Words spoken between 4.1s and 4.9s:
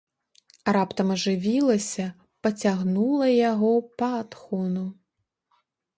адхону.